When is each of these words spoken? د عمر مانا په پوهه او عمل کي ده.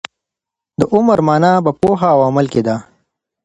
د 0.79 0.81
عمر 0.93 1.17
مانا 1.27 1.53
په 1.65 1.71
پوهه 1.79 2.09
او 2.15 2.19
عمل 2.27 2.45
کي 2.53 2.61
ده. 2.67 2.75